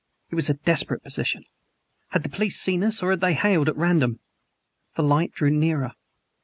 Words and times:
It 0.31 0.35
was 0.35 0.49
a 0.49 0.55
desperate 0.55 1.03
position. 1.03 1.43
Had 2.09 2.23
the 2.23 2.29
police 2.29 2.59
seen 2.59 2.83
us 2.83 3.03
or 3.03 3.11
had 3.11 3.21
they 3.21 3.35
hailed 3.35 3.69
at 3.69 3.77
random? 3.77 4.19
The 4.95 5.03
light 5.03 5.31
drew 5.31 5.51
nearer. 5.51 5.93